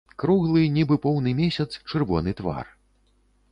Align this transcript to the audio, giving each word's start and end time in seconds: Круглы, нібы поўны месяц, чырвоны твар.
Круглы, 0.21 0.63
нібы 0.77 0.95
поўны 1.03 1.35
месяц, 1.41 1.67
чырвоны 1.89 2.35
твар. 2.43 2.65